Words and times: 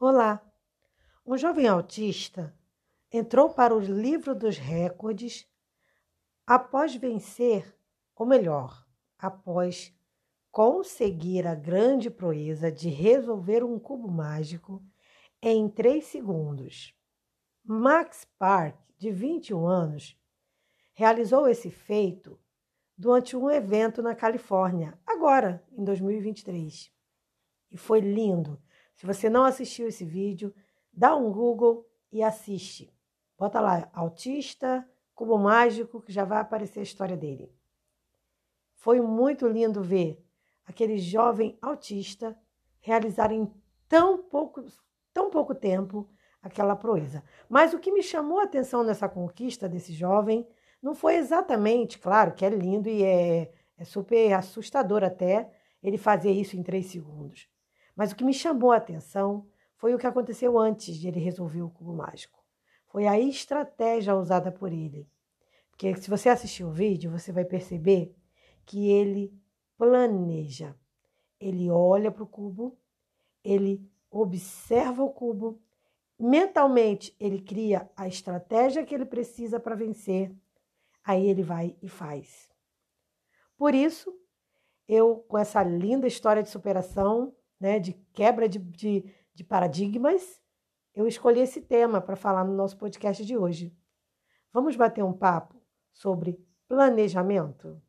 Olá! 0.00 0.44
Um 1.24 1.38
jovem 1.38 1.68
autista 1.68 2.52
entrou 3.12 3.50
para 3.50 3.72
o 3.72 3.78
livro 3.78 4.34
dos 4.34 4.58
recordes 4.58 5.48
após 6.44 6.96
vencer, 6.96 7.72
ou 8.16 8.26
melhor, 8.26 8.84
após 9.16 9.96
conseguir 10.50 11.46
a 11.46 11.54
grande 11.54 12.10
proeza 12.10 12.72
de 12.72 12.88
resolver 12.88 13.62
um 13.62 13.78
cubo 13.78 14.10
mágico 14.10 14.84
em 15.40 15.68
3 15.68 16.04
segundos. 16.04 16.92
Max 17.64 18.26
Park, 18.36 18.76
de 18.98 19.12
21 19.12 19.64
anos, 19.64 20.20
realizou 20.92 21.48
esse 21.48 21.70
feito 21.70 22.36
durante 22.98 23.36
um 23.36 23.48
evento 23.48 24.02
na 24.02 24.14
Califórnia, 24.14 24.98
agora, 25.06 25.64
em 25.70 25.84
2023. 25.84 26.92
E 27.70 27.76
foi 27.76 28.00
lindo. 28.00 28.60
Se 28.94 29.06
você 29.06 29.28
não 29.28 29.44
assistiu 29.44 29.88
esse 29.88 30.04
vídeo, 30.04 30.54
dá 30.92 31.14
um 31.16 31.30
Google 31.32 31.86
e 32.12 32.22
assiste. 32.22 32.92
Bota 33.38 33.60
lá, 33.60 33.88
autista, 33.92 34.88
cubo 35.14 35.38
mágico, 35.38 36.00
que 36.00 36.12
já 36.12 36.24
vai 36.24 36.38
aparecer 36.38 36.80
a 36.80 36.84
história 36.84 37.16
dele. 37.16 37.52
Foi 38.74 39.00
muito 39.00 39.46
lindo 39.46 39.82
ver 39.82 40.24
aquele 40.66 40.98
jovem 40.98 41.58
autista 41.60 42.38
realizar 42.80 43.32
em 43.32 43.50
tão 43.88 44.18
pouco, 44.18 44.64
tão 45.12 45.30
pouco 45.30 45.54
tempo 45.54 46.08
aquela 46.42 46.76
proeza. 46.76 47.24
Mas 47.48 47.72
o 47.72 47.78
que 47.78 47.90
me 47.90 48.02
chamou 48.02 48.38
a 48.38 48.44
atenção 48.44 48.84
nessa 48.84 49.08
conquista 49.08 49.68
desse 49.68 49.92
jovem 49.92 50.46
não 50.82 50.94
foi 50.94 51.16
exatamente, 51.16 51.98
claro, 51.98 52.34
que 52.34 52.44
é 52.44 52.50
lindo 52.50 52.88
e 52.88 53.02
é, 53.02 53.50
é 53.78 53.84
super 53.84 54.34
assustador 54.34 55.02
até 55.02 55.50
ele 55.82 55.96
fazer 55.96 56.30
isso 56.30 56.56
em 56.56 56.62
três 56.62 56.86
segundos. 56.86 57.48
Mas 57.94 58.12
o 58.12 58.16
que 58.16 58.24
me 58.24 58.34
chamou 58.34 58.72
a 58.72 58.76
atenção 58.76 59.46
foi 59.76 59.94
o 59.94 59.98
que 59.98 60.06
aconteceu 60.06 60.58
antes 60.58 60.96
de 60.96 61.08
ele 61.08 61.20
resolver 61.20 61.62
o 61.62 61.70
cubo 61.70 61.94
mágico. 61.94 62.42
Foi 62.86 63.06
a 63.06 63.18
estratégia 63.18 64.16
usada 64.16 64.50
por 64.50 64.72
ele. 64.72 65.08
Porque 65.70 65.94
se 65.96 66.08
você 66.08 66.28
assistir 66.28 66.64
o 66.64 66.70
vídeo, 66.70 67.10
você 67.10 67.32
vai 67.32 67.44
perceber 67.44 68.14
que 68.64 68.88
ele 68.90 69.32
planeja. 69.76 70.74
Ele 71.40 71.68
olha 71.70 72.10
para 72.10 72.22
o 72.22 72.26
cubo, 72.26 72.78
ele 73.42 73.86
observa 74.10 75.02
o 75.02 75.10
cubo, 75.10 75.60
mentalmente 76.18 77.14
ele 77.18 77.40
cria 77.40 77.90
a 77.96 78.06
estratégia 78.06 78.84
que 78.84 78.94
ele 78.94 79.04
precisa 79.04 79.58
para 79.58 79.74
vencer, 79.74 80.32
aí 81.04 81.28
ele 81.28 81.42
vai 81.42 81.76
e 81.82 81.88
faz. 81.88 82.48
Por 83.56 83.74
isso, 83.74 84.16
eu, 84.86 85.16
com 85.28 85.36
essa 85.36 85.62
linda 85.62 86.06
história 86.06 86.42
de 86.42 86.48
superação, 86.48 87.34
né, 87.64 87.78
de 87.80 87.94
quebra 88.12 88.46
de, 88.46 88.58
de, 88.58 89.10
de 89.34 89.42
paradigmas, 89.42 90.38
eu 90.94 91.08
escolhi 91.08 91.40
esse 91.40 91.62
tema 91.62 91.98
para 91.98 92.14
falar 92.14 92.44
no 92.44 92.52
nosso 92.52 92.76
podcast 92.76 93.24
de 93.24 93.38
hoje. 93.38 93.74
Vamos 94.52 94.76
bater 94.76 95.02
um 95.02 95.14
papo 95.14 95.58
sobre 95.90 96.38
planejamento? 96.68 97.80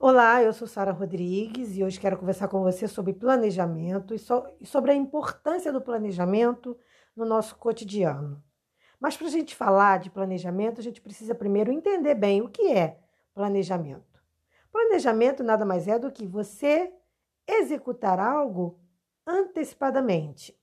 Olá, 0.00 0.42
eu 0.42 0.52
sou 0.52 0.66
Sara 0.66 0.90
Rodrigues 0.90 1.76
e 1.76 1.84
hoje 1.84 2.00
quero 2.00 2.18
conversar 2.18 2.48
com 2.48 2.60
você 2.60 2.88
sobre 2.88 3.12
planejamento 3.12 4.16
e 4.16 4.66
sobre 4.66 4.90
a 4.90 4.96
importância 4.96 5.72
do 5.72 5.80
planejamento 5.80 6.76
no 7.14 7.24
nosso 7.24 7.54
cotidiano. 7.54 8.42
Mas 8.98 9.16
para 9.16 9.28
a 9.28 9.30
gente 9.30 9.54
falar 9.54 10.00
de 10.00 10.10
planejamento, 10.10 10.80
a 10.80 10.82
gente 10.82 11.00
precisa 11.00 11.36
primeiro 11.36 11.70
entender 11.70 12.16
bem 12.16 12.42
o 12.42 12.48
que 12.48 12.72
é 12.72 13.01
planejamento. 13.34 14.22
Planejamento 14.70 15.42
nada 15.42 15.64
mais 15.64 15.86
é 15.88 15.98
do 15.98 16.10
que 16.10 16.26
você 16.26 16.92
executar 17.46 18.18
algo 18.18 18.80
antecipadamente. 19.26 20.58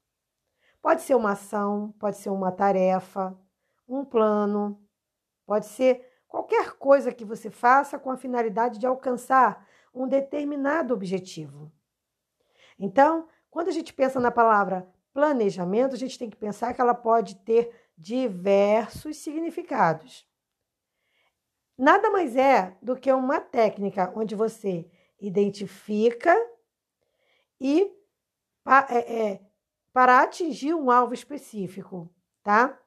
Pode 0.82 1.02
ser 1.02 1.16
uma 1.16 1.32
ação, 1.32 1.94
pode 2.00 2.18
ser 2.18 2.30
uma 2.30 2.52
tarefa, 2.52 3.38
um 3.88 4.06
plano, 4.06 4.82
pode 5.46 5.66
ser 5.66 6.08
qualquer 6.28 6.74
coisa 6.74 7.12
que 7.12 7.26
você 7.26 7.50
faça 7.50 8.00
com 8.00 8.12
a 8.12 8.18
finalidade 8.18 8.80
de 8.80 8.86
alcançar 8.86 9.68
um 9.94 10.08
determinado 10.08 10.94
objetivo. 10.94 11.72
Então, 12.78 13.28
quando 13.50 13.68
a 13.68 13.72
gente 13.72 13.94
pensa 13.94 14.20
na 14.20 14.32
palavra 14.32 14.88
planejamento, 15.12 15.96
a 15.96 15.98
gente 15.98 16.18
tem 16.18 16.30
que 16.30 16.38
pensar 16.38 16.74
que 16.74 16.80
ela 16.80 16.94
pode 16.94 17.36
ter 17.38 17.74
diversos 17.98 19.18
significados. 19.18 20.29
Nada 21.80 22.10
mais 22.10 22.36
é 22.36 22.76
do 22.82 22.94
que 22.98 23.10
uma 23.10 23.40
técnica 23.40 24.12
onde 24.14 24.36
você 24.36 24.86
identifica 25.18 26.36
e 27.58 27.90
é, 28.90 29.30
é, 29.30 29.42
para 29.94 30.22
atingir 30.22 30.74
um 30.74 30.92
alvo 30.92 31.14
específico, 31.14 32.14
tá? 32.44 32.78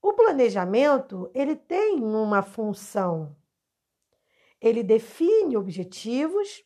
O 0.00 0.12
planejamento, 0.12 1.28
ele 1.34 1.56
tem 1.56 2.00
uma 2.00 2.42
função. 2.42 3.36
Ele 4.60 4.84
define 4.84 5.56
objetivos 5.56 6.64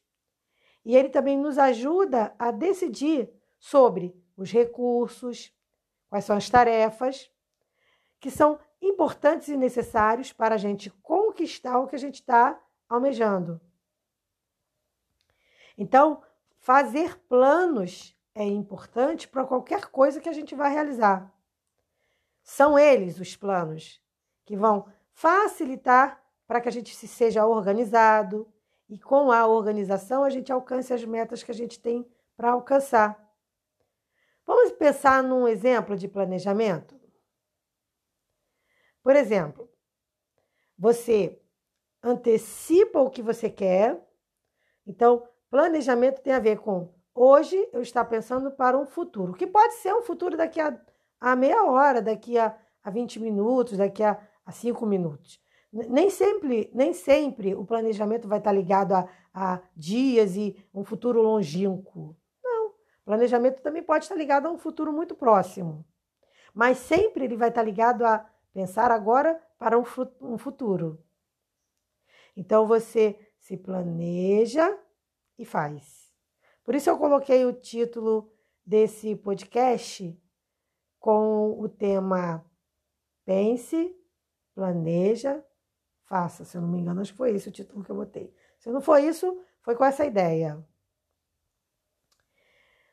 e 0.85 0.95
ele 0.95 1.09
também 1.09 1.39
nos 1.39 1.57
ajuda 1.57 2.35
a 2.39 2.51
decidir 2.51 3.33
sobre 3.59 4.15
os 4.37 4.53
recursos, 4.53 5.51
quais 6.11 6.27
são 6.27 6.37
as 6.37 6.51
tarefas 6.51 7.31
que 8.21 8.31
são 8.31 8.59
importantes 8.83 9.49
e 9.49 9.57
necessários 9.57 10.33
para 10.33 10.55
a 10.55 10.59
gente 10.59 10.91
conquistar 11.31 11.79
o 11.79 11.87
que 11.87 11.95
a 11.95 11.99
gente 11.99 12.17
está 12.17 12.61
almejando. 12.89 13.61
Então, 15.79 16.23
fazer 16.59 17.17
planos 17.29 18.17
é 18.35 18.45
importante 18.45 19.29
para 19.29 19.45
qualquer 19.45 19.87
coisa 19.87 20.21
que 20.21 20.29
a 20.29 20.33
gente 20.33 20.55
vai 20.55 20.73
realizar. 20.73 21.33
São 22.43 22.79
eles 22.79 23.19
os 23.19 23.37
planos 23.37 24.03
que 24.45 24.57
vão 24.57 24.87
facilitar 25.13 26.21
para 26.47 26.61
que 26.61 26.69
a 26.69 26.73
gente 26.73 26.95
se 26.95 27.07
seja 27.07 27.47
organizado 27.47 28.53
e 28.89 28.99
com 28.99 29.31
a 29.31 29.47
organização 29.47 30.25
a 30.25 30.31
gente 30.31 30.51
alcance 30.51 30.93
as 30.93 31.05
metas 31.05 31.43
que 31.43 31.51
a 31.51 31.55
gente 31.55 31.79
tem 31.79 32.07
para 32.37 32.51
alcançar. 32.51 33.31
Vamos 34.45 34.73
pensar 34.73 35.23
num 35.23 35.47
exemplo 35.47 35.97
de 35.97 36.09
planejamento? 36.09 36.99
Por 39.03 39.15
exemplo, 39.15 39.70
você 40.81 41.39
antecipa 42.03 42.99
o 43.01 43.11
que 43.11 43.21
você 43.21 43.51
quer. 43.51 44.03
Então, 44.87 45.23
planejamento 45.51 46.23
tem 46.23 46.33
a 46.33 46.39
ver 46.39 46.59
com 46.59 46.95
hoje 47.15 47.69
eu 47.71 47.83
estar 47.83 48.03
pensando 48.07 48.51
para 48.51 48.79
um 48.79 48.87
futuro, 48.87 49.35
que 49.35 49.47
pode 49.47 49.75
ser 49.75 49.95
um 49.95 50.01
futuro 50.01 50.39
daqui 50.39 50.59
a, 50.59 50.81
a 51.21 51.37
meia 51.37 51.65
hora, 51.65 52.01
daqui 52.01 52.39
a, 52.39 52.57
a 52.83 52.89
20 52.89 53.21
minutos, 53.21 53.77
daqui 53.77 54.03
a, 54.03 54.19
a 54.47 54.51
5 54.51 54.87
minutos. 54.87 55.39
Nem 55.71 56.09
sempre, 56.09 56.71
nem 56.75 56.95
sempre 56.95 57.55
o 57.55 57.65
planejamento 57.65 58.27
vai 58.27 58.39
estar 58.39 58.51
ligado 58.51 58.95
a, 58.95 59.07
a 59.35 59.61
dias 59.77 60.35
e 60.35 60.57
um 60.73 60.83
futuro 60.83 61.21
longínquo. 61.21 62.17
Não. 62.43 62.73
Planejamento 63.05 63.61
também 63.61 63.83
pode 63.83 64.07
estar 64.07 64.17
ligado 64.17 64.47
a 64.47 64.51
um 64.51 64.59
futuro 64.59 64.93
muito 64.93 65.15
próximo. 65.15 65.85
Mas 66.55 66.79
sempre 66.79 67.25
ele 67.25 67.37
vai 67.37 67.51
estar 67.51 67.63
ligado 67.63 68.05
a 68.05 68.27
Pensar 68.53 68.91
agora 68.91 69.41
para 69.59 69.79
um 69.79 70.37
futuro. 70.39 71.03
Então 72.37 72.67
você 72.67 73.19
se 73.39 73.57
planeja 73.57 74.79
e 75.39 75.45
faz. 75.45 76.13
Por 76.65 76.75
isso 76.75 76.91
eu 76.91 76.99
coloquei 76.99 77.45
o 77.45 77.53
título 77.53 78.33
desse 78.65 79.17
podcast 79.17 80.21
com 80.99 81.59
o 81.59 81.69
tema 81.69 82.45
Pense, 83.25 83.97
planeja, 84.55 85.45
faça. 86.05 86.45
Se 86.45 86.57
eu 86.57 86.63
não 86.63 86.69
me 86.69 86.79
engano, 86.79 87.01
acho 87.01 87.13
que 87.13 87.19
foi 87.19 87.35
esse 87.35 87.49
o 87.49 87.53
título 87.53 87.85
que 87.85 87.91
eu 87.91 87.97
botei. 87.97 88.35
Se 88.59 88.71
não 88.71 88.81
foi 88.81 89.07
isso, 89.07 89.41
foi 89.63 89.77
com 89.77 89.85
essa 89.85 90.05
ideia. 90.05 90.65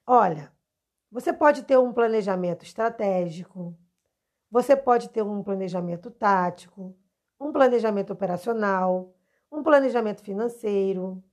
Olha, 0.05 0.51
você 1.11 1.33
pode 1.33 1.63
ter 1.63 1.77
um 1.77 1.91
planejamento 1.91 2.63
estratégico, 2.63 3.77
você 4.49 4.75
pode 4.75 5.09
ter 5.09 5.21
um 5.21 5.43
planejamento 5.43 6.09
tático, 6.09 6.97
um 7.39 7.51
planejamento 7.51 8.13
operacional, 8.13 9.13
um 9.51 9.61
planejamento 9.61 10.21
financeiro, 10.21 11.23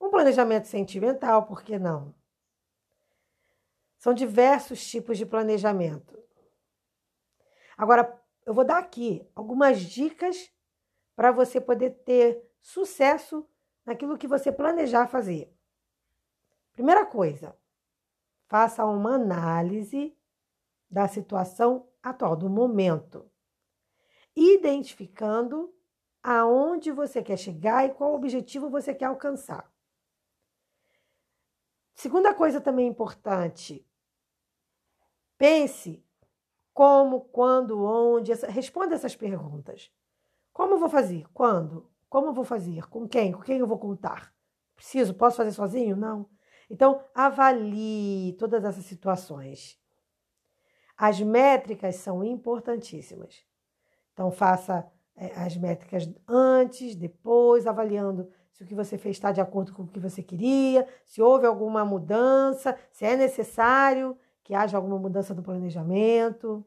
um 0.00 0.10
planejamento 0.10 0.66
sentimental, 0.66 1.46
por 1.46 1.62
que 1.62 1.78
não? 1.78 2.14
São 3.98 4.12
diversos 4.12 4.84
tipos 4.86 5.16
de 5.18 5.24
planejamento. 5.24 6.16
Agora, 7.76 8.20
eu 8.44 8.54
vou 8.54 8.64
dar 8.64 8.78
aqui 8.78 9.28
algumas 9.34 9.80
dicas 9.80 10.52
para 11.14 11.32
você 11.32 11.60
poder 11.60 11.90
ter 12.04 12.42
sucesso 12.60 13.48
naquilo 13.84 14.18
que 14.18 14.28
você 14.28 14.52
planejar 14.52 15.06
fazer. 15.06 15.52
Primeira 16.72 17.06
coisa, 17.06 17.56
faça 18.48 18.84
uma 18.84 19.14
análise 19.14 20.16
da 20.90 21.08
situação 21.08 21.88
atual, 22.10 22.36
do 22.36 22.48
momento, 22.48 23.30
identificando 24.34 25.74
aonde 26.22 26.90
você 26.90 27.22
quer 27.22 27.36
chegar 27.36 27.86
e 27.86 27.94
qual 27.94 28.14
objetivo 28.14 28.68
você 28.68 28.94
quer 28.94 29.06
alcançar. 29.06 29.70
Segunda 31.94 32.34
coisa 32.34 32.60
também 32.60 32.86
importante, 32.86 33.86
pense 35.38 36.04
como, 36.74 37.22
quando, 37.22 37.82
onde, 37.82 38.32
responda 38.48 38.94
essas 38.94 39.16
perguntas. 39.16 39.90
Como 40.52 40.78
vou 40.78 40.90
fazer? 40.90 41.26
Quando? 41.32 41.90
Como 42.08 42.32
vou 42.32 42.44
fazer? 42.44 42.86
Com 42.88 43.08
quem? 43.08 43.32
Com 43.32 43.40
quem 43.40 43.58
eu 43.58 43.66
vou 43.66 43.78
contar? 43.78 44.34
Preciso? 44.74 45.14
Posso 45.14 45.38
fazer 45.38 45.52
sozinho? 45.52 45.96
Não. 45.96 46.28
Então, 46.68 47.02
avalie 47.14 48.34
todas 48.38 48.64
essas 48.64 48.84
situações. 48.84 49.80
As 50.96 51.20
métricas 51.20 51.96
são 51.96 52.24
importantíssimas. 52.24 53.44
Então, 54.12 54.30
faça 54.30 54.90
é, 55.14 55.32
as 55.36 55.56
métricas 55.56 56.08
antes, 56.26 56.94
depois, 56.94 57.66
avaliando 57.66 58.30
se 58.52 58.62
o 58.62 58.66
que 58.66 58.74
você 58.74 58.96
fez 58.96 59.16
está 59.16 59.32
de 59.32 59.40
acordo 59.40 59.74
com 59.74 59.82
o 59.82 59.86
que 59.86 60.00
você 60.00 60.22
queria, 60.22 60.88
se 61.04 61.20
houve 61.20 61.46
alguma 61.46 61.84
mudança, 61.84 62.78
se 62.90 63.04
é 63.04 63.14
necessário 63.14 64.18
que 64.42 64.54
haja 64.54 64.78
alguma 64.78 64.98
mudança 64.98 65.34
do 65.34 65.42
planejamento. 65.42 66.64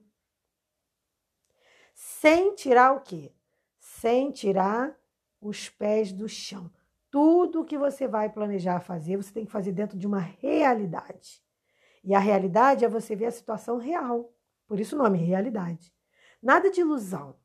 Sem 1.95 2.53
tirar 2.53 2.95
o 2.95 3.01
quê? 3.01 3.33
Sem 3.79 4.31
tirar 4.31 4.95
os 5.41 5.69
pés 5.69 6.11
do 6.11 6.29
chão. 6.29 6.69
Tudo 7.09 7.65
que 7.65 7.77
você 7.77 8.07
vai 8.07 8.29
planejar 8.29 8.81
fazer, 8.81 9.17
você 9.17 9.33
tem 9.33 9.45
que 9.45 9.51
fazer 9.51 9.71
dentro 9.71 9.97
de 9.97 10.05
uma 10.05 10.19
realidade. 10.19 11.41
E 12.09 12.15
a 12.15 12.19
realidade 12.19 12.83
é 12.83 12.89
você 12.89 13.15
ver 13.15 13.27
a 13.27 13.31
situação 13.31 13.77
real. 13.77 14.33
Por 14.65 14.79
isso 14.79 14.95
o 14.95 14.97
nome 14.97 15.19
realidade. 15.19 15.93
Nada 16.41 16.71
de 16.71 16.81
ilusão. 16.81 17.35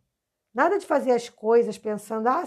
Nada 0.54 0.78
de 0.78 0.86
fazer 0.86 1.10
as 1.10 1.28
coisas 1.28 1.76
pensando, 1.76 2.28
ah, 2.28 2.46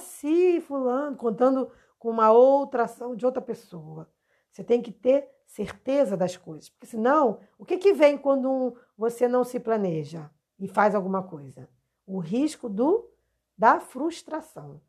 fulano, 0.66 1.16
contando 1.16 1.72
com 2.00 2.10
uma 2.10 2.32
outra 2.32 2.86
ação 2.86 3.16
de 3.16 3.24
outra 3.24 3.40
pessoa. 3.40 4.12
Você 4.50 4.64
tem 4.64 4.82
que 4.82 4.92
ter 4.92 5.30
certeza 5.46 6.18
das 6.18 6.36
coisas. 6.36 6.70
Porque 6.70 6.88
senão, 6.88 7.40
o 7.56 7.64
que, 7.64 7.78
que 7.78 7.94
vem 7.94 8.18
quando 8.18 8.76
você 8.98 9.28
não 9.28 9.44
se 9.44 9.60
planeja 9.60 10.28
e 10.58 10.68
faz 10.68 10.96
alguma 10.96 11.22
coisa? 11.22 11.70
O 12.04 12.18
risco 12.18 12.68
do 12.68 13.08
da 13.56 13.80
frustração. 13.80 14.82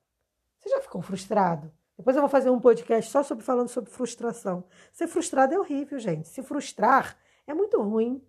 Você 0.56 0.70
já 0.70 0.80
ficou 0.80 1.02
frustrado? 1.02 1.70
Depois 1.98 2.14
eu 2.14 2.22
vou 2.22 2.28
fazer 2.30 2.48
um 2.48 2.60
podcast 2.60 3.10
só 3.10 3.24
sobre 3.24 3.44
falando 3.44 3.68
sobre 3.68 3.90
frustração. 3.90 4.64
Ser 4.92 5.08
frustrado 5.08 5.52
é 5.52 5.58
horrível, 5.58 5.98
gente. 5.98 6.28
Se 6.28 6.44
frustrar 6.44 7.18
é 7.44 7.52
muito 7.52 7.82
ruim. 7.82 8.24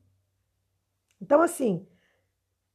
Então, 1.22 1.40
assim, 1.40 1.88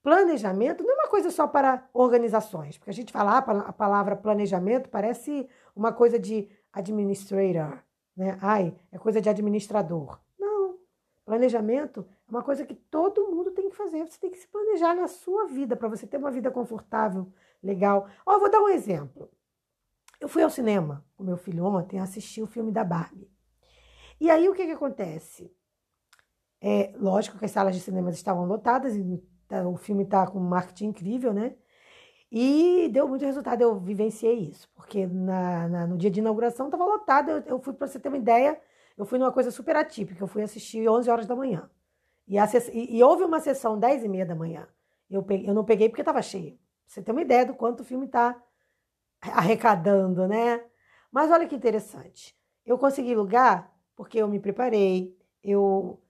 planejamento 0.04 0.84
não 0.84 0.92
é 0.92 0.94
uma 0.94 1.08
coisa 1.08 1.32
só 1.32 1.48
para 1.48 1.88
organizações, 1.92 2.78
porque 2.78 2.90
a 2.90 2.94
gente 2.94 3.12
fala 3.12 3.38
ah, 3.38 3.38
a 3.38 3.72
palavra 3.72 4.14
planejamento 4.14 4.88
parece 4.88 5.48
uma 5.74 5.92
coisa 5.92 6.16
de 6.16 6.48
administrator, 6.72 7.82
né? 8.16 8.38
Ai, 8.40 8.72
é 8.92 8.98
coisa 8.98 9.20
de 9.20 9.28
administrador. 9.28 10.20
Não. 10.38 10.78
Planejamento 11.24 12.06
é 12.28 12.30
uma 12.30 12.42
coisa 12.44 12.64
que 12.64 12.74
todo 12.74 13.32
mundo 13.32 13.50
tem 13.50 13.68
que 13.68 13.76
fazer. 13.76 14.06
Você 14.06 14.20
tem 14.20 14.30
que 14.30 14.38
se 14.38 14.46
planejar 14.46 14.94
na 14.94 15.08
sua 15.08 15.46
vida 15.46 15.74
para 15.74 15.88
você 15.88 16.06
ter 16.06 16.18
uma 16.18 16.30
vida 16.30 16.52
confortável, 16.52 17.32
legal. 17.60 18.06
Ó, 18.24 18.38
vou 18.38 18.48
dar 18.48 18.60
um 18.60 18.68
exemplo. 18.68 19.28
Eu 20.24 20.28
fui 20.28 20.42
ao 20.42 20.48
cinema 20.48 21.04
com 21.14 21.22
meu 21.22 21.36
filho 21.36 21.66
ontem 21.66 22.00
assistir 22.00 22.40
o 22.40 22.46
filme 22.46 22.72
da 22.72 22.82
Barbie. 22.82 23.30
E 24.18 24.30
aí 24.30 24.48
o 24.48 24.54
que, 24.54 24.64
que 24.64 24.72
acontece? 24.72 25.54
É, 26.62 26.94
lógico 26.96 27.36
que 27.38 27.44
as 27.44 27.50
salas 27.50 27.74
de 27.74 27.82
cinema 27.82 28.08
estavam 28.08 28.46
lotadas 28.46 28.96
e 28.96 29.22
tá, 29.46 29.68
o 29.68 29.76
filme 29.76 30.04
está 30.04 30.26
com 30.26 30.38
um 30.38 30.48
marketing 30.48 30.86
incrível, 30.86 31.34
né? 31.34 31.54
E 32.32 32.88
deu 32.90 33.06
muito 33.06 33.22
resultado, 33.22 33.60
eu 33.60 33.78
vivenciei 33.78 34.48
isso, 34.48 34.66
porque 34.74 35.06
na, 35.06 35.68
na 35.68 35.86
no 35.86 35.98
dia 35.98 36.10
de 36.10 36.20
inauguração 36.20 36.68
estava 36.68 36.86
lotado. 36.86 37.30
Eu, 37.30 37.42
eu 37.42 37.58
fui, 37.58 37.74
para 37.74 37.86
você 37.86 38.00
ter 38.00 38.08
uma 38.08 38.16
ideia, 38.16 38.58
eu 38.96 39.04
fui 39.04 39.18
numa 39.18 39.30
coisa 39.30 39.50
super 39.50 39.76
atípica, 39.76 40.24
eu 40.24 40.26
fui 40.26 40.42
assistir 40.42 40.88
11 40.88 41.10
horas 41.10 41.26
da 41.26 41.36
manhã. 41.36 41.68
E, 42.26 42.38
a, 42.38 42.48
e, 42.72 42.96
e 42.96 43.02
houve 43.02 43.24
uma 43.24 43.40
sessão 43.40 43.78
10 43.78 44.04
e 44.04 44.08
meia 44.08 44.24
da 44.24 44.34
manhã. 44.34 44.66
Eu, 45.10 45.22
peguei, 45.22 45.50
eu 45.50 45.52
não 45.52 45.66
peguei 45.66 45.90
porque 45.90 46.00
estava 46.00 46.22
cheio. 46.22 46.52
Pra 46.52 46.58
você 46.86 47.02
ter 47.02 47.12
uma 47.12 47.20
ideia 47.20 47.44
do 47.44 47.52
quanto 47.52 47.80
o 47.80 47.84
filme 47.84 48.06
está 48.06 48.42
arrecadando, 49.32 50.26
né? 50.26 50.62
Mas 51.10 51.30
olha 51.30 51.46
que 51.46 51.54
interessante. 51.54 52.34
Eu 52.66 52.78
consegui 52.78 53.14
lugar 53.14 53.72
porque 53.96 54.18
eu 54.18 54.28
me 54.28 54.40
preparei, 54.40 55.16
eu 55.42 56.00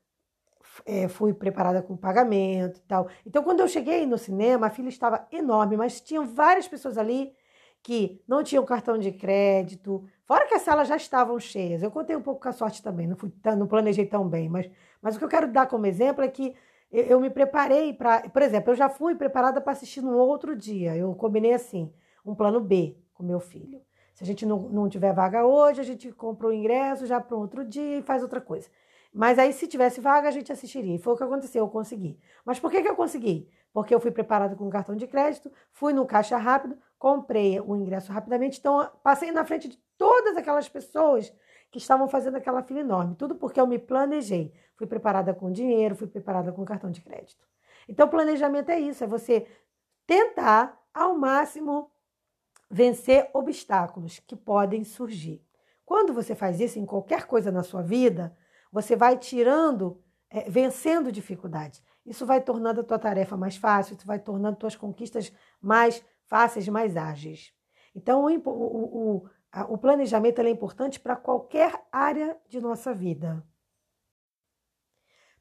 é, 0.86 1.08
fui 1.08 1.34
preparada 1.34 1.82
com 1.82 1.96
pagamento 1.96 2.78
e 2.78 2.82
tal. 2.82 3.08
Então, 3.26 3.42
quando 3.42 3.60
eu 3.60 3.68
cheguei 3.68 4.06
no 4.06 4.16
cinema, 4.16 4.66
a 4.66 4.70
fila 4.70 4.88
estava 4.88 5.26
enorme, 5.30 5.76
mas 5.76 6.00
tinham 6.00 6.26
várias 6.26 6.66
pessoas 6.66 6.96
ali 6.96 7.34
que 7.82 8.22
não 8.26 8.42
tinham 8.42 8.64
cartão 8.64 8.96
de 8.96 9.12
crédito, 9.12 10.02
fora 10.24 10.46
que 10.46 10.54
as 10.54 10.62
salas 10.62 10.88
já 10.88 10.96
estavam 10.96 11.38
cheias. 11.38 11.82
Eu 11.82 11.90
contei 11.90 12.16
um 12.16 12.22
pouco 12.22 12.40
com 12.40 12.48
a 12.48 12.52
sorte 12.52 12.82
também, 12.82 13.06
não, 13.06 13.16
fui, 13.16 13.30
não 13.58 13.66
planejei 13.66 14.06
tão 14.06 14.26
bem, 14.26 14.48
mas, 14.48 14.70
mas 15.02 15.16
o 15.16 15.18
que 15.18 15.24
eu 15.24 15.28
quero 15.28 15.52
dar 15.52 15.66
como 15.66 15.84
exemplo 15.84 16.24
é 16.24 16.28
que 16.28 16.56
eu, 16.90 17.04
eu 17.04 17.20
me 17.20 17.28
preparei 17.28 17.92
para. 17.92 18.22
Por 18.30 18.40
exemplo, 18.40 18.72
eu 18.72 18.76
já 18.76 18.88
fui 18.88 19.14
preparada 19.14 19.60
para 19.60 19.72
assistir 19.72 20.00
no 20.00 20.16
outro 20.16 20.56
dia. 20.56 20.96
Eu 20.96 21.14
combinei 21.14 21.52
assim, 21.52 21.92
um 22.24 22.34
plano 22.34 22.58
B 22.58 22.96
com 23.14 23.22
meu 23.22 23.40
filho. 23.40 23.80
Se 24.14 24.22
a 24.22 24.26
gente 24.26 24.44
não, 24.44 24.60
não 24.68 24.88
tiver 24.88 25.12
vaga 25.12 25.44
hoje, 25.44 25.80
a 25.80 25.84
gente 25.84 26.12
compra 26.12 26.48
o 26.48 26.52
ingresso 26.52 27.06
já 27.06 27.20
para 27.20 27.36
outro 27.36 27.64
dia 27.64 27.98
e 27.98 28.02
faz 28.02 28.22
outra 28.22 28.40
coisa. 28.40 28.68
Mas 29.12 29.38
aí, 29.38 29.52
se 29.52 29.68
tivesse 29.68 30.00
vaga, 30.00 30.28
a 30.28 30.30
gente 30.32 30.52
assistiria. 30.52 30.96
E 30.96 30.98
foi 30.98 31.14
o 31.14 31.16
que 31.16 31.22
aconteceu, 31.22 31.64
eu 31.64 31.68
consegui. 31.68 32.18
Mas 32.44 32.58
por 32.58 32.70
que, 32.70 32.82
que 32.82 32.88
eu 32.88 32.96
consegui? 32.96 33.48
Porque 33.72 33.94
eu 33.94 34.00
fui 34.00 34.10
preparada 34.10 34.56
com 34.56 34.68
cartão 34.68 34.96
de 34.96 35.06
crédito, 35.06 35.52
fui 35.72 35.92
no 35.92 36.04
caixa 36.04 36.36
rápido, 36.36 36.76
comprei 36.98 37.60
o 37.60 37.76
ingresso 37.76 38.12
rapidamente. 38.12 38.58
Então, 38.58 38.90
passei 39.02 39.30
na 39.30 39.44
frente 39.44 39.68
de 39.68 39.78
todas 39.96 40.36
aquelas 40.36 40.68
pessoas 40.68 41.32
que 41.70 41.78
estavam 41.78 42.08
fazendo 42.08 42.36
aquela 42.36 42.62
fila 42.62 42.80
enorme. 42.80 43.14
Tudo 43.14 43.36
porque 43.36 43.60
eu 43.60 43.66
me 43.66 43.78
planejei. 43.78 44.52
Fui 44.76 44.86
preparada 44.86 45.32
com 45.32 45.50
dinheiro, 45.50 45.94
fui 45.94 46.08
preparada 46.08 46.52
com 46.52 46.64
cartão 46.64 46.90
de 46.90 47.00
crédito. 47.00 47.46
Então, 47.88 48.08
planejamento 48.08 48.70
é 48.70 48.80
isso: 48.80 49.04
é 49.04 49.06
você 49.06 49.46
tentar 50.06 50.80
ao 50.92 51.16
máximo 51.16 51.90
vencer 52.70 53.30
obstáculos 53.32 54.20
que 54.20 54.36
podem 54.36 54.84
surgir. 54.84 55.44
Quando 55.84 56.12
você 56.12 56.34
faz 56.34 56.60
isso 56.60 56.78
em 56.78 56.86
qualquer 56.86 57.26
coisa 57.26 57.52
na 57.52 57.62
sua 57.62 57.82
vida, 57.82 58.36
você 58.72 58.96
vai 58.96 59.18
tirando, 59.18 60.02
é, 60.30 60.48
vencendo 60.48 61.12
dificuldades. 61.12 61.82
Isso 62.04 62.26
vai 62.26 62.40
tornando 62.40 62.80
a 62.80 62.84
tua 62.84 62.98
tarefa 62.98 63.36
mais 63.36 63.56
fácil, 63.56 63.94
isso 63.96 64.06
vai 64.06 64.18
tornando 64.18 64.56
tuas 64.56 64.76
conquistas 64.76 65.32
mais 65.60 66.04
fáceis, 66.26 66.68
mais 66.68 66.96
ágeis. 66.96 67.52
Então, 67.94 68.24
o, 68.24 68.48
o, 68.48 69.16
o, 69.16 69.28
o 69.68 69.78
planejamento 69.78 70.40
é 70.40 70.50
importante 70.50 70.98
para 70.98 71.16
qualquer 71.16 71.86
área 71.92 72.36
de 72.48 72.60
nossa 72.60 72.92
vida. 72.92 73.44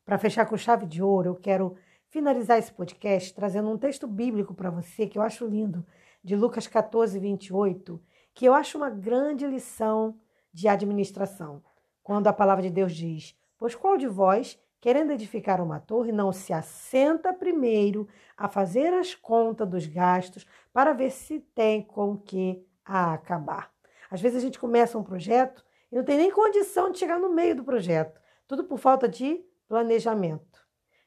Para 0.06 0.18
fechar 0.18 0.46
com 0.46 0.58
chave 0.58 0.86
de 0.86 1.02
ouro, 1.02 1.30
eu 1.30 1.36
quero 1.36 1.76
finalizar 2.10 2.60
esse 2.60 2.72
podcast 2.72 3.34
trazendo 3.34 3.70
um 3.70 3.78
texto 3.78 4.06
bíblico 4.06 4.54
para 4.54 4.70
você 4.70 5.08
que 5.08 5.18
eu 5.18 5.22
acho 5.22 5.48
lindo 5.48 5.86
de 6.24 6.36
Lucas 6.36 6.68
14, 6.68 7.20
28, 7.20 8.02
que 8.34 8.46
eu 8.46 8.54
acho 8.54 8.78
uma 8.78 8.90
grande 8.90 9.46
lição 9.46 10.18
de 10.54 10.68
administração, 10.68 11.62
quando 12.02 12.28
a 12.28 12.34
palavra 12.34 12.64
de 12.64 12.70
Deus 12.70 12.96
diz: 12.96 13.38
Pois 13.58 13.76
qual 13.76 13.98
de 13.98 14.08
vós, 14.08 14.60
querendo 14.80 15.12
edificar 15.12 15.62
uma 15.62 15.80
torre, 15.80 16.12
não 16.12 16.32
se 16.32 16.54
assenta 16.54 17.34
primeiro 17.34 18.08
a 18.38 18.48
fazer 18.48 18.94
as 18.94 19.14
contas 19.14 19.68
dos 19.68 19.86
gastos 19.86 20.46
para 20.72 20.94
ver 20.94 21.12
se 21.12 21.40
tem 21.40 21.82
com 21.82 22.18
que 22.18 22.66
a 22.86 23.14
acabar? 23.14 23.72
Às 24.10 24.22
vezes 24.22 24.38
a 24.38 24.42
gente 24.42 24.60
começa 24.60 24.98
um 24.98 25.04
projeto 25.04 25.66
e 25.92 25.96
não 25.96 26.04
tem 26.04 26.18
nem 26.18 26.32
condição 26.32 26.92
de 26.92 27.00
chegar 27.00 27.20
no 27.20 27.34
meio 27.34 27.56
do 27.56 27.64
projeto, 27.64 28.22
tudo 28.48 28.64
por 28.64 28.78
falta 28.78 29.08
de 29.08 29.44
planejamento. 29.68 30.64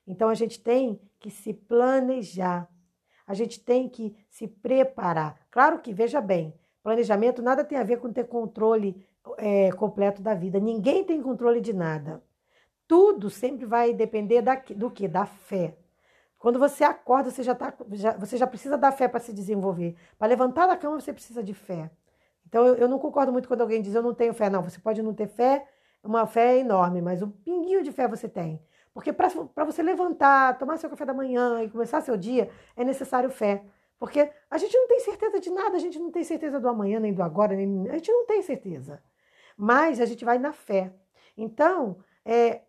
Então 0.07 0.29
a 0.29 0.35
gente 0.35 0.61
tem 0.61 1.01
que 1.19 1.31
se 1.31 1.53
planejar 1.53 2.69
a 3.27 3.35
gente 3.35 3.61
tem 3.61 3.89
que 3.89 4.15
se 4.31 4.47
preparar. 4.47 5.39
Claro 5.51 5.81
que, 5.81 5.93
veja 5.93 6.21
bem, 6.21 6.55
planejamento 6.83 7.43
nada 7.43 7.65
tem 7.65 7.77
a 7.77 7.83
ver 7.83 7.99
com 7.99 8.13
ter 8.13 8.25
controle 8.25 9.05
é, 9.39 9.73
completo 9.73 10.23
da 10.23 10.35
vida. 10.35 10.61
Ninguém 10.61 11.05
tem 11.05 11.21
controle 11.21 11.61
de 11.61 11.73
nada. 11.73 12.23
Tudo 12.87 13.29
sempre 13.29 13.67
vai 13.67 13.93
depender 13.93 14.43
da, 14.43 14.55
do 14.55 14.91
que? 14.91 15.09
Da 15.09 15.27
fé. 15.27 15.77
Quando 16.39 16.59
você 16.59 16.85
acorda, 16.85 17.31
você 17.31 17.43
já, 17.43 17.55
tá, 17.55 17.75
já, 17.93 18.13
você 18.13 18.37
já 18.37 18.47
precisa 18.47 18.79
da 18.79 18.93
fé 18.93 19.09
para 19.09 19.19
se 19.19 19.33
desenvolver. 19.33 19.97
Para 20.19 20.29
levantar 20.29 20.67
da 20.67 20.77
cama, 20.77 21.01
você 21.01 21.13
precisa 21.13 21.43
de 21.43 21.55
fé. 21.55 21.91
Então, 22.47 22.65
eu, 22.65 22.77
eu 22.77 22.89
não 22.89 22.99
concordo 22.99 23.33
muito 23.33 23.49
quando 23.49 23.63
alguém 23.63 23.83
diz 23.83 23.95
eu 23.95 24.03
não 24.03 24.15
tenho 24.15 24.33
fé. 24.33 24.49
Não, 24.49 24.63
você 24.63 24.79
pode 24.79 25.03
não 25.03 25.13
ter 25.13 25.27
fé, 25.27 25.67
uma 26.05 26.27
fé 26.27 26.59
enorme, 26.59 27.03
mas 27.03 27.23
um 27.23 27.31
pinguinho 27.31 27.83
de 27.83 27.91
fé 27.91 28.07
você 28.07 28.29
tem. 28.29 28.63
Porque 28.97 29.13
para 29.13 29.65
você 29.67 29.83
levantar, 29.83 30.57
tomar 30.57 30.79
seu 30.79 30.89
café 30.89 31.05
da 31.05 31.13
manhã 31.13 31.63
e 31.63 31.69
começar 31.69 32.01
seu 32.01 32.17
dia, 32.17 32.51
é 32.75 32.83
necessário 32.83 33.29
fé. 33.29 33.63
Porque 33.99 34.33
a 34.51 34.57
gente 34.57 34.75
não 34.75 34.89
tem 34.89 35.01
certeza 35.01 35.39
de 35.39 35.51
nada, 35.51 35.77
a 35.77 35.79
gente 35.79 35.99
não 35.99 36.11
tem 36.11 36.25
certeza 36.25 36.59
do 36.59 36.67
amanhã, 36.67 36.99
nem 36.99 37.13
do 37.13 37.23
agora, 37.23 37.55
nem, 37.55 37.91
a 37.91 37.93
gente 37.93 38.11
não 38.11 38.25
tem 38.25 38.41
certeza. 38.41 39.03
Mas 39.55 40.01
a 40.01 40.07
gente 40.07 40.25
vai 40.25 40.39
na 40.39 40.51
fé. 40.51 40.95
Então, 41.37 41.99
é, 42.25 42.63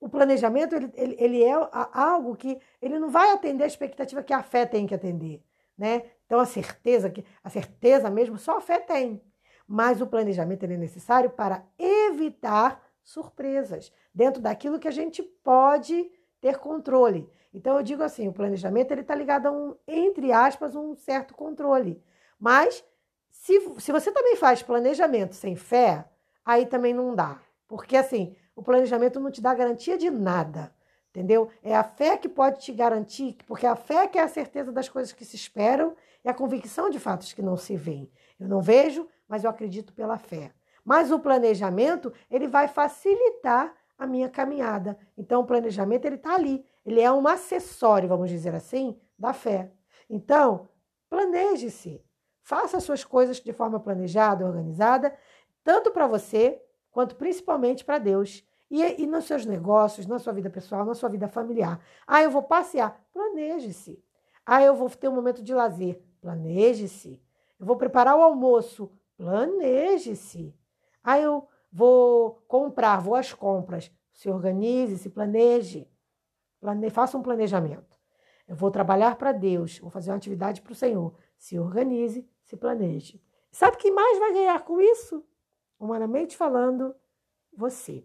o 0.00 0.08
planejamento 0.08 0.74
ele, 0.74 0.90
ele, 0.94 1.16
ele, 1.20 1.44
é 1.44 1.52
algo 1.92 2.34
que 2.34 2.58
ele 2.80 2.98
não 2.98 3.08
vai 3.08 3.30
atender 3.30 3.62
a 3.62 3.68
expectativa 3.68 4.20
que 4.20 4.32
a 4.32 4.42
fé 4.42 4.66
tem 4.66 4.84
que 4.84 4.96
atender. 4.96 5.44
Né? 5.78 6.02
Então, 6.26 6.40
a 6.40 6.44
certeza, 6.44 7.08
que 7.08 7.24
a 7.40 7.48
certeza 7.48 8.10
mesmo, 8.10 8.36
só 8.36 8.56
a 8.56 8.60
fé 8.60 8.80
tem. 8.80 9.22
Mas 9.64 10.00
o 10.00 10.08
planejamento 10.08 10.64
é 10.64 10.76
necessário 10.76 11.30
para 11.30 11.64
evitar 11.78 12.82
surpresas, 13.02 13.92
dentro 14.14 14.40
daquilo 14.40 14.78
que 14.78 14.88
a 14.88 14.92
gente 14.92 15.22
pode 15.22 16.10
ter 16.40 16.58
controle. 16.58 17.28
Então 17.52 17.76
eu 17.76 17.82
digo 17.82 18.02
assim, 18.02 18.28
o 18.28 18.32
planejamento 18.32 18.90
ele 18.92 19.02
está 19.02 19.14
ligado 19.14 19.46
a 19.46 19.52
um, 19.52 19.76
entre 19.86 20.32
aspas, 20.32 20.74
um 20.74 20.94
certo 20.94 21.34
controle. 21.34 22.02
Mas 22.38 22.84
se, 23.30 23.60
se 23.78 23.92
você 23.92 24.10
também 24.10 24.36
faz 24.36 24.62
planejamento 24.62 25.34
sem 25.34 25.54
fé, 25.54 26.04
aí 26.44 26.66
também 26.66 26.94
não 26.94 27.14
dá. 27.14 27.40
Porque 27.68 27.96
assim, 27.96 28.34
o 28.54 28.62
planejamento 28.62 29.20
não 29.20 29.30
te 29.30 29.40
dá 29.40 29.54
garantia 29.54 29.96
de 29.98 30.10
nada. 30.10 30.74
Entendeu? 31.10 31.50
É 31.62 31.76
a 31.76 31.84
fé 31.84 32.16
que 32.16 32.28
pode 32.28 32.60
te 32.60 32.72
garantir, 32.72 33.36
porque 33.46 33.66
a 33.66 33.76
fé 33.76 34.08
que 34.08 34.18
é 34.18 34.22
a 34.22 34.28
certeza 34.28 34.72
das 34.72 34.88
coisas 34.88 35.12
que 35.12 35.26
se 35.26 35.36
esperam 35.36 35.94
e 36.24 36.28
a 36.28 36.32
convicção 36.32 36.88
de 36.88 36.98
fatos 36.98 37.34
que 37.34 37.42
não 37.42 37.54
se 37.54 37.76
veem. 37.76 38.10
Eu 38.40 38.48
não 38.48 38.62
vejo, 38.62 39.06
mas 39.28 39.44
eu 39.44 39.50
acredito 39.50 39.92
pela 39.92 40.16
fé. 40.16 40.54
Mas 40.84 41.10
o 41.10 41.18
planejamento, 41.18 42.12
ele 42.30 42.48
vai 42.48 42.68
facilitar 42.68 43.74
a 43.98 44.06
minha 44.06 44.28
caminhada. 44.28 44.98
Então, 45.16 45.40
o 45.42 45.46
planejamento, 45.46 46.04
ele 46.04 46.16
está 46.16 46.34
ali. 46.34 46.64
Ele 46.84 47.00
é 47.00 47.10
um 47.10 47.26
acessório, 47.28 48.08
vamos 48.08 48.28
dizer 48.28 48.54
assim, 48.54 48.98
da 49.18 49.32
fé. 49.32 49.70
Então, 50.10 50.68
planeje-se. 51.08 52.04
Faça 52.42 52.78
as 52.78 52.84
suas 52.84 53.04
coisas 53.04 53.38
de 53.38 53.52
forma 53.52 53.78
planejada, 53.78 54.44
organizada, 54.44 55.16
tanto 55.62 55.92
para 55.92 56.08
você, 56.08 56.60
quanto 56.90 57.14
principalmente 57.14 57.84
para 57.84 57.98
Deus. 57.98 58.44
E, 58.68 59.02
e 59.02 59.06
nos 59.06 59.26
seus 59.26 59.46
negócios, 59.46 60.06
na 60.06 60.18
sua 60.18 60.32
vida 60.32 60.50
pessoal, 60.50 60.84
na 60.84 60.94
sua 60.94 61.08
vida 61.08 61.28
familiar. 61.28 61.78
Ah, 62.06 62.22
eu 62.22 62.30
vou 62.30 62.42
passear. 62.42 63.00
Planeje-se. 63.12 64.02
Ah, 64.44 64.62
eu 64.62 64.74
vou 64.74 64.90
ter 64.90 65.08
um 65.08 65.14
momento 65.14 65.42
de 65.42 65.54
lazer. 65.54 66.02
Planeje-se. 66.20 67.22
Eu 67.60 67.66
vou 67.66 67.76
preparar 67.76 68.16
o 68.16 68.22
almoço. 68.22 68.90
Planeje-se. 69.16 70.52
Ah, 71.02 71.18
eu 71.18 71.48
vou 71.70 72.42
comprar, 72.46 73.00
vou 73.00 73.14
às 73.14 73.32
compras. 73.32 73.90
Se 74.12 74.30
organize, 74.30 74.98
se 74.98 75.10
planeje. 75.10 75.90
Plane... 76.60 76.90
Faça 76.90 77.18
um 77.18 77.22
planejamento. 77.22 77.98
Eu 78.46 78.54
vou 78.54 78.70
trabalhar 78.70 79.16
para 79.16 79.32
Deus, 79.32 79.78
vou 79.78 79.90
fazer 79.90 80.10
uma 80.10 80.16
atividade 80.16 80.60
para 80.60 80.72
o 80.72 80.76
Senhor. 80.76 81.16
Se 81.38 81.58
organize, 81.58 82.28
se 82.44 82.56
planeje. 82.56 83.22
Sabe 83.50 83.76
quem 83.76 83.92
mais 83.92 84.18
vai 84.18 84.32
ganhar 84.32 84.64
com 84.64 84.80
isso? 84.80 85.24
Humanamente 85.78 86.36
falando, 86.36 86.94
você. 87.52 88.04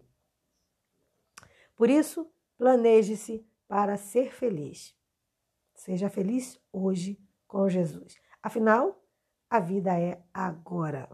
Por 1.76 1.88
isso, 1.88 2.30
planeje-se 2.56 3.46
para 3.68 3.96
ser 3.96 4.32
feliz. 4.32 4.96
Seja 5.74 6.10
feliz 6.10 6.60
hoje 6.72 7.20
com 7.46 7.68
Jesus. 7.68 8.16
Afinal, 8.42 9.00
a 9.48 9.60
vida 9.60 9.98
é 9.98 10.20
agora. 10.34 11.08